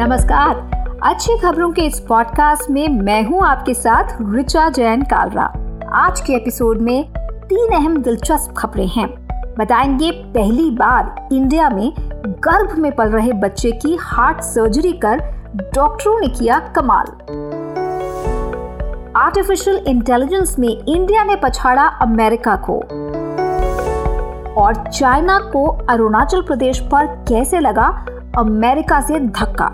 नमस्कार। 0.00 0.54
अच्छी 1.02 1.38
खबरों 1.38 1.70
के 1.72 1.82
इस 1.82 2.00
पॉडकास्ट 2.00 2.70
में 2.70 2.88
मैं 2.88 3.22
हूँ 3.22 3.42
आपके 3.42 3.74
साथ 3.74 4.04
रिचा 4.22 4.68
जैन 4.68 5.02
कालरा। 5.02 5.44
आज 5.94 6.20
के 6.20 6.32
एपिसोड 6.32 6.80
में 6.80 7.12
तीन 7.48 7.72
अहम 7.72 7.96
दिलचस्प 7.96 8.54
खबरें 8.56 8.86
हैं। 8.86 9.08
बताएँगे 9.58 10.10
पहली 10.10 10.70
बार 10.70 11.28
इंडिया 11.32 11.68
में 11.68 11.92
गर्भ 12.26 12.78
में 12.78 12.92
पल 12.92 13.08
रहे 13.08 13.32
बच्चे 13.32 13.72
की 13.72 13.98
हार्ट 14.00 14.40
सर्जरी 14.40 14.92
कर 14.92 15.18
डॉक्टरों 15.74 16.20
ने 16.20 16.28
किया 16.28 16.58
कमाल। 16.58 17.06
आर्टिफिशियल 19.16 19.76
इंटेलिजेंस 19.76 20.58
में 20.58 20.68
इंडिया 20.68 21.24
ने 21.24 21.36
पछाड़ा 21.36 21.82
अमेरिका 21.82 22.56
को। 22.56 22.78
और 24.60 24.74
चाइना 24.74 25.38
को 25.38 25.86
अरुणाचल 25.90 26.42
प्रदेश 26.42 26.80
पर 26.80 27.06
कैसे 27.06 27.60
लगा 27.60 28.06
अमेरिका 28.38 29.00
से 29.00 29.18
धक्का? 29.20 29.70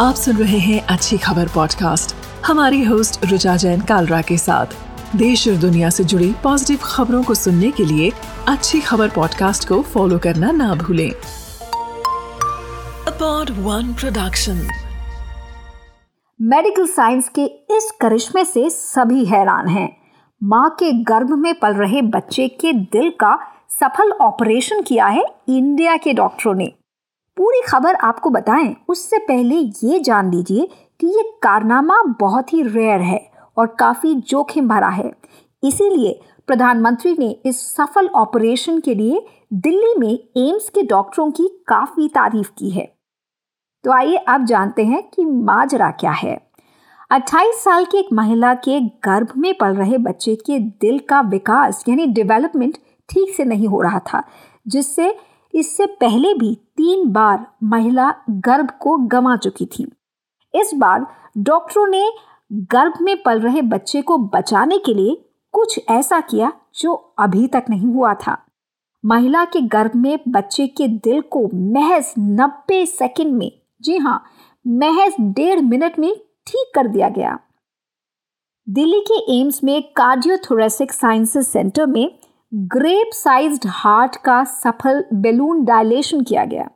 आप 0.00 0.14
सुन 0.14 0.36
रहे 0.36 0.58
हैं 0.58 0.86
अच्छी 0.86 1.18
खबर 1.18 1.48
पॉडकास्ट 1.48 2.14
हमारी 2.46 2.84
होस्ट 2.84 3.26
रुचा 3.26 3.56
जैन 3.56 3.80
कालरा 3.80 4.22
के 4.22 4.38
साथ। 4.38 4.66
देश 5.16 5.48
और 5.48 5.54
दुनिया 5.54 5.90
से 5.90 6.04
जुड़ी 6.04 6.34
पॉजिटिव 6.42 6.78
खबरों 6.82 7.22
को 7.24 7.34
सुनने 7.34 7.70
के 7.70 7.84
लिए 7.84 8.12
अच्छी 8.48 8.80
खबर 8.80 9.08
पॉडकास्ट 9.08 9.68
को 9.68 9.82
फॉलो 9.82 10.18
करना 10.18 10.50
ना 10.50 10.74
भूलें। 10.74 11.10
अपॉड 13.08 13.50
वन 13.50 13.94
प्रोडक्शन 13.94 14.68
मेडिकल 16.42 16.86
साइंस 16.86 17.28
के 17.28 17.44
इस 17.44 17.92
करिश्मे 18.00 18.44
से 18.44 18.70
सभी 18.70 19.24
हैरान 19.24 19.68
हैं। 19.68 19.96
माँ 20.44 20.70
के 20.70 20.92
गर्भ 20.92 21.30
में 21.30 21.54
पल 21.54 21.74
रहे 21.74 22.02
बच्चे 22.02 22.48
के 22.48 22.72
दिल 22.72 23.10
का 23.10 23.38
सफल 23.70 24.12
ऑपरेशन 24.12 24.82
किया 24.82 25.06
है 25.06 25.24
इंडिया 25.48 25.96
के 25.96 26.12
डॉक्टरों 26.12 26.54
ने। 26.54 26.77
पूरी 27.38 27.60
खबर 27.62 27.94
आपको 27.94 28.30
बताएँ। 28.30 28.74
उससे 28.88 29.18
पहले 29.18 29.56
ये 29.84 29.98
जान 29.98 30.30
लीजिए 30.30 30.68
कि 31.00 31.06
ये 31.06 31.22
कारनामा 31.42 32.00
बहुत 32.20 32.52
ही 32.52 32.62
रेयर 32.62 33.00
है 33.00 33.20
और 33.56 33.66
काफ़ी 33.80 34.14
जोखिम 34.22 34.68
भरा 34.68 34.88
है। 34.88 35.12
इसीलिए 35.62 36.18
प्रधानमंत्री 36.48 37.14
ने 37.18 37.30
इस 37.46 37.60
सफल 37.76 38.08
ऑपरेशन 38.08 38.80
के 38.80 38.94
लिए 38.94 39.24
दिल्ली 39.52 39.94
में 39.98 40.12
एम्स 40.38 40.68
के 40.68 40.82
डॉक्टरों 40.82 41.30
की 41.30 41.48
काफ़ी 41.68 42.08
तारीफ़ 42.08 42.50
की 42.58 42.70
है। 42.70 42.86
तो 43.84 43.92
आइए 43.92 44.16
अब 44.16 44.44
जानते 44.44 44.84
हैं 44.84 45.02
कि 45.10 45.24
माजरा 45.24 45.90
क्या 45.90 46.12
है। 46.12 46.36
28 47.10 47.62
साल 47.64 47.84
की 47.84 47.98
एक 47.98 48.12
महिला 48.12 48.54
के 48.54 48.80
गर्भ 49.04 49.32
में 49.36 49.52
पल 49.54 49.74
रहे 49.74 49.98
बच्चे 49.98 50.34
के 50.36 50.58
दिल 50.58 50.98
का 50.98 51.20
विकास 51.20 51.84
यानी 51.88 52.06
डेवलपमेंट 52.08 52.78
ठीक 53.08 53.34
से 53.36 53.44
नहीं 53.44 53.68
हो 53.68 53.80
रहा 53.82 53.98
था, 53.98 54.22
जिससे 54.66 55.14
इससे 55.54 55.86
पहले 56.00 56.32
भी 56.34 56.54
तीन 56.76 57.08
बार 57.12 57.46
महिला 57.62 58.10
गर्भ 58.30 58.70
को 58.80 58.96
गंवा 59.06 59.36
चुकी 59.36 59.66
थी। 59.68 59.86
इस 60.54 60.70
बार 60.74 61.06
डॉक्टरों 61.38 61.86
ने 61.86 62.10
गर्भ 62.72 63.00
में 63.00 63.16
पल 63.22 63.40
रहे 63.40 63.62
बच्चे 63.62 64.02
को 64.02 64.18
बचाने 64.28 64.78
के 64.78 64.94
लिए 64.94 65.16
कुछ 65.54 65.80
ऐसा 65.90 66.20
किया 66.20 66.52
जो 66.74 66.94
अभी 67.18 67.46
तक 67.46 67.64
नहीं 67.70 67.92
हुआ 67.94 68.14
था। 68.16 68.36
महिला 69.04 69.44
के 69.44 69.60
गर्भ 69.68 69.94
में 69.96 70.18
बच्चे 70.28 70.66
के 70.66 70.88
दिल 70.88 71.20
को 71.30 71.48
महज 71.54 72.12
90 72.18 72.84
सेकंड 72.86 73.34
में, 73.34 73.50
जी 73.80 73.96
हाँ 73.96 74.22
महज 74.66 75.14
डेढ़ 75.20 75.60
मिनट 75.60 75.98
में 75.98 76.14
ठीक 76.46 76.72
कर 76.74 76.86
दिया 76.86 77.08
गया। 77.08 77.38
दिल्ली 78.66 79.00
के 79.00 79.20
एम्स 79.32 79.62
में 79.64 79.82
कार्डियोथोरेसिक 79.96 80.92
साइंसेस 80.92 81.48
सेंटर 81.48 81.86
में 81.86 82.18
ग्रेप 82.52 83.10
साइज्ड 83.12 83.64
हार्ट 83.66 84.16
का 84.16 84.42
सफल 84.44 85.02
बेलून 85.14 85.64
डायलेशन 85.64 86.20
किया 86.20 86.44
गया। 86.44 86.68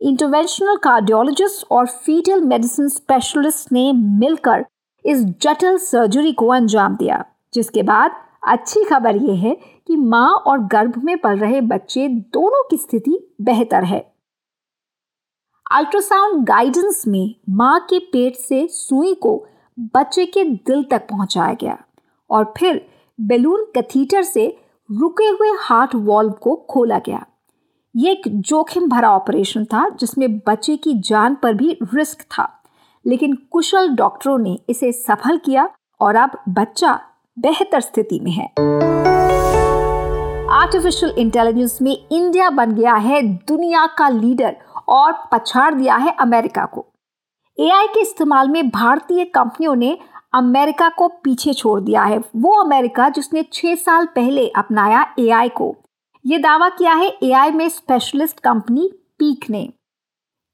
इंटरवेंशनल 0.00 0.76
कार्डियोलॉजिस्ट 0.76 1.66
और 1.70 1.86
फीटल 1.86 2.40
मेडिसिन 2.40 2.88
स्पेशलिस्ट 2.88 3.72
ने 3.72 3.92
मिलकर 3.92 4.64
इस 5.04 5.24
जटिल 5.42 5.76
सर्जरी 5.78 6.32
को 6.32 6.46
अंजाम 6.46 6.96
दिया, 6.96 7.24
जिसके 7.54 7.82
बाद 7.82 8.12
अच्छी 8.48 8.84
खबर 8.84 9.16
यह 9.16 9.40
है 9.40 9.54
कि 9.86 9.96
माँ 9.96 10.30
और 10.36 10.64
गर्भ 10.66 10.96
में 11.04 11.16
पल 11.18 11.38
रहे 11.38 11.60
बच्चे 11.60 12.08
दोनों 12.08 12.62
की 12.62 12.76
स्थिति 12.76 13.18
बेहतर 13.40 13.84
है। 13.84 14.00
अल्ट्रासाउंड 15.66 16.44
गाइडेंस 16.46 17.04
में 17.08 17.34
माँ 17.50 17.78
के 17.90 17.98
पेट 18.12 18.36
से 18.38 18.66
सुई 18.70 19.14
को 19.14 19.36
बच्चे 19.94 20.26
के 20.26 20.44
दिल 20.44 20.82
तक 20.84 21.06
पहुँचाया 21.08 21.52
गया 21.52 21.78
और 22.30 22.52
फिर 22.58 22.84
बेलून 23.18 23.64
कैथीटर 23.74 24.22
से 24.22 24.48
रुके 24.90 25.24
हुए 25.24 25.52
हार्ट 25.60 25.90
वॉल्व 25.94 26.30
को 26.30 26.66
खोला 26.70 26.98
गया। 26.98 27.26
ये 27.96 28.12
एक 28.12 28.22
जोखिम 28.28 28.88
भरा 28.88 29.10
ऑपरेशन 29.10 29.64
था, 29.64 29.88
जिसमें 29.88 30.38
बच्चे 30.38 30.76
की 30.76 30.94
जान 30.94 31.34
पर 31.34 31.54
भी 31.54 31.78
रिस्क 31.94 32.22
था। 32.22 32.62
लेकिन 33.06 33.34
कुशल 33.34 33.88
डॉक्टरों 33.88 34.38
ने 34.38 34.58
इसे 34.68 34.92
सफल 34.92 35.38
किया 35.38 35.68
और 36.00 36.16
अब 36.16 36.30
बच्चा 36.48 37.00
बेहतर 37.38 37.80
स्थिति 37.80 38.20
में 38.20 38.30
है। 38.30 38.46
आर्टिफिशियल 40.50 41.14
इंटेलिजेंस 41.18 41.78
में 41.82 42.06
इंडिया 42.12 42.50
बन 42.50 42.72
गया 42.72 42.94
है, 42.94 43.22
दुनिया 43.22 43.86
का 43.86 44.08
लीडर 44.08 44.56
और 44.88 45.12
पछाड़ 45.32 45.74
दिया 45.74 45.96
है 45.96 46.16
अमेरिका 46.20 46.64
को। 46.64 46.86
एआई 47.60 47.86
के 47.86 48.00
इस्तेमाल 48.00 48.48
में 48.48 48.68
भारतीय 48.68 49.24
कंपनियों 49.24 49.74
ने 49.74 49.98
अमेरिका 50.32 50.88
को 50.88 51.08
पीछे 51.24 51.52
छोड़ 51.52 51.80
दिया 51.80 52.02
है। 52.02 52.18
वो 52.18 52.52
अमेरिका 52.54 53.08
जिसने 53.08 53.44
छह 53.52 53.74
साल 53.74 54.06
पहले 54.06 54.48
अपनाया 54.48 55.04
एआई 55.18 55.48
को। 55.50 55.74
ये 56.24 56.38
दावा 56.38 56.68
किया 56.68 56.94
है 56.94 57.08
एआई 57.22 57.50
में 57.50 57.68
स्पेशलिस्ट 57.68 58.40
कंपनी 58.40 58.88
पीक 59.18 59.48
ने। 59.50 59.68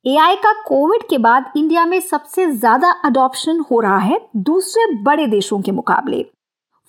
एआई 0.04 0.36
का 0.36 0.52
कोविड 0.62 1.02
के 1.10 1.18
बाद 1.18 1.52
इंडिया 1.56 1.84
में 1.86 2.00
सबसे 2.00 2.50
ज़्यादा 2.50 2.90
अडॉप्शन 3.04 3.60
हो 3.70 3.80
रहा 3.80 3.98
है 3.98 4.20
दूसरे 4.38 4.86
बड़े 5.02 5.26
देशों 5.26 5.60
के 5.60 5.72
मुकाबले। 5.72 6.24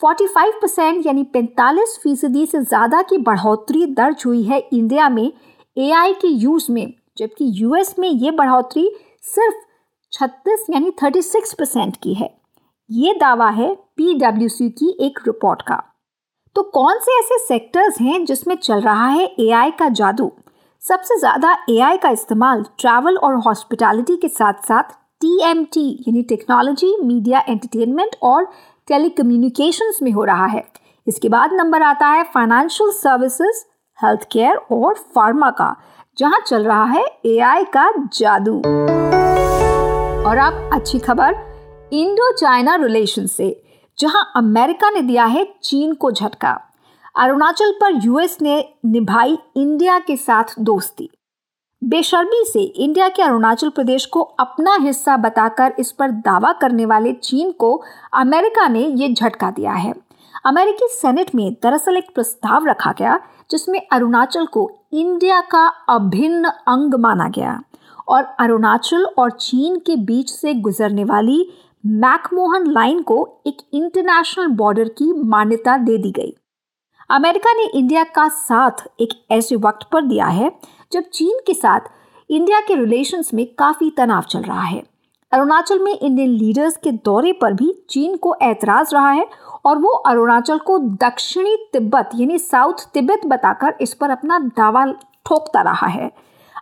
45 0.02 0.54
परसेंट 0.62 1.06
यानी 1.06 1.24
45 1.36 1.98
फ़ीसदी 2.04 2.46
से 2.46 2.62
ज़्यादा 2.62 3.02
की 3.02 3.18
बढ़ोतरी 3.20 3.86
दर्ज 3.94 4.24
हुई 4.26 4.44
है 4.44 4.60
इंडिया 4.74 5.10
में 5.10 5.32
एआई 5.78 6.14
के 6.14 6.28
यूज़ 6.28 6.72
में, 6.72 6.94
जबकि 7.18 7.52
यूएस 7.54 7.96
में 8.00 8.10
ये 8.10 8.32
बढ़ोतरी 8.32 8.90
सिर्फ़ 9.26 9.56
36 10.14 10.66
यानी 10.70 10.92
36 11.04 11.54
परसेंट 11.54 11.98
की 12.04 12.14
है। 12.14 12.30
ये 12.90 13.14
दावा 13.14 13.50
है 13.50 13.74
पीडब्ल्यूसी 13.98 14.70
की 14.70 14.88
एक 15.00 15.20
रिपोर्ट 15.28 15.62
का। 15.62 15.76
तो 16.56 16.62
कौन 16.64 17.00
से 17.00 17.18
ऐसे 17.20 17.38
सेक्टर्स 17.38 18.00
हैं 18.02 18.24
जिसमें 18.26 18.56
चल 18.56 18.80
रहा 18.82 19.08
है 19.08 19.26
एआई 19.40 19.72
का 19.72 19.90
जादू? 19.90 20.32
सबसे 20.84 21.18
ज़्यादा 21.20 21.52
एआई 21.70 21.98
का 21.98 22.10
इस्तेमाल 22.10 22.64
ट्रैवल 22.80 23.18
और 23.18 23.36
हॉस्पिटैलिटी 23.36 24.16
के 24.16 24.28
साथ 24.28 24.54
साथ 24.68 24.84
टीएमटी, 25.22 25.90
यानी 26.08 26.24
टेक्नोलॉजी, 26.24 26.96
मीडिया, 27.04 27.44
एंटरटेनमेंट 27.50 28.16
और 28.24 28.46
टेलीकम्युनिकेशंस 28.88 30.00
में 30.04 30.12
हो 30.12 30.24
रहा 30.24 30.46
है। 30.46 30.64
इसके 31.08 31.30
बाद 31.30 31.54
नंबर 31.54 31.82
आता 31.82 32.08
है 32.08 32.24
फाइनेंशियल 32.24 32.92
सर्विसेज़ 32.92 33.64
हेल्थ 34.00 34.28
केयर 34.32 34.56
और 34.72 34.96
फार्मा 35.16 35.50
का, 35.52 35.76
जहाँ 36.18 36.40
चल 36.48 36.64
रहा 36.64 36.86
है 36.86 37.06
एआई 37.26 37.64
का 37.64 37.92
जादू। 38.14 38.58
और 40.30 40.38
अब 40.38 40.70
अच्छी 40.74 41.00
खबर 41.00 41.49
इंडो 41.94 42.32
चाइना 42.32 42.76
रिलेशन 42.76 43.26
से, 43.26 43.62
जहाँ 43.98 44.32
अमेरिका 44.36 44.90
ने 44.90 45.02
दिया 45.02 45.24
है 45.26 45.46
चीन 45.64 45.94
को 45.94 46.12
झटका। 46.12 46.52
अरुणाचल 47.16 47.72
पर 47.72 48.00
यूएस 48.06 48.38
ने 48.42 48.58
निभाई 48.86 49.38
इंडिया 49.58 49.98
के 50.00 50.16
साथ 50.18 50.54
दोस्ती। 50.60 51.10
बेशर्मी 51.82 52.44
से 52.46 52.62
इंडिया 52.62 53.08
के 53.10 53.22
अरुणाचल 53.22 53.70
प्रदेश 53.70 54.06
को 54.06 54.22
अपना 54.40 54.76
हिस्सा 54.82 55.16
बताकर 55.18 55.74
इस 55.80 55.92
पर 55.92 56.12
दावा 56.12 56.52
करने 56.52 56.86
वाले 56.86 57.14
चीन 57.14 57.52
को 57.52 57.76
अमेरिका 58.14 58.68
ने 58.68 58.86
ये 58.88 59.14
झटका 59.14 59.50
दिया 59.52 59.72
है। 59.72 59.94
अमेरिकी 60.46 60.88
सेनेट 60.88 61.34
में 61.36 61.52
दरअसल 61.64 61.98
एक 61.98 62.14
प्रस्ताव 62.16 62.66
रखा 62.66 62.92
गया, 62.92 63.20
जिसमें 63.52 63.82
अरुणाचल 63.92 64.46
को 64.46 64.70
इंडिया 64.94 65.42
का 65.42 65.68
अभिन्न 65.90 66.50
अंग 66.68 66.94
माना 66.96 67.28
गया 67.30 67.60
और 68.08 68.24
अरुणाचल 68.40 69.06
और 69.18 69.32
चीन 69.32 69.80
के 69.80 69.96
बीच 69.96 70.30
से 70.30 70.54
गुजरने 70.54 71.04
वाली 71.04 71.46
मैकमोहन 71.84 72.66
लाइन 72.68 73.02
को 73.02 73.18
एक 73.48 73.58
इंटरनेशनल 73.74 74.48
बॉर्डर 74.48 74.90
की 74.92 75.12
मान्यता 75.26 75.78
दे 75.78 75.98
दी 75.98 76.12
गई। 76.12 76.34
अमेरिका 77.10 77.54
ने 77.54 77.66
इंडिया 77.70 78.04
का 78.06 78.28
साथ 78.30 78.86
एक 79.02 79.14
ऐसे 79.32 79.56
वक्त 79.56 79.88
पर 79.92 80.02
दिया 80.02 80.26
है, 80.26 80.52
जब 80.92 81.04
चीन 81.04 81.40
के 81.48 81.54
साथ 81.54 81.90
इंडिया 82.30 82.60
के 82.60 82.76
रिलेशंस 82.76 83.34
में 83.34 83.46
काफ़ी 83.56 83.90
तनाव 83.90 84.24
चल 84.24 84.42
रहा 84.42 84.62
है। 84.62 84.82
अरुणाचल 85.32 85.80
में 85.80 85.92
इंडियन 85.92 86.30
लीडर्स 86.30 86.78
के 86.78 86.92
दौरे 86.92 87.32
पर 87.34 87.54
भी 87.54 87.74
चीन 87.90 88.16
को 88.18 88.36
ऐतराज 88.42 88.94
रहा 88.94 89.12
है 89.12 89.28
और 89.66 89.78
वो 89.78 89.90
अरुणाचल 89.90 90.58
को 90.60 90.78
दक्षिणी 90.80 91.56
तिब्बत 91.74 92.10
यानी 92.16 92.40
साउथ 92.40 92.88
तिब्बत 92.94 93.26
बताकर 93.28 93.78
इस 93.82 93.94
पर 93.94 94.10
अपना 94.10 94.40
दावा 94.40 94.86
ठोकता 95.26 95.62
रहा 95.62 95.88
है। 95.88 96.12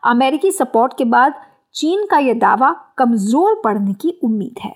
अमेरिकी 0.05 0.51
सपोर्ट 0.51 0.97
के 0.97 1.05
बाद 1.05 1.33
चीन 1.75 2.05
का 2.05 2.17
यह 2.17 2.33
दावा 2.33 2.75
कमज़ोर 2.97 3.61
पड़ने 3.63 3.93
की 3.93 4.19
उम्मीद 4.23 4.59
है। 4.59 4.75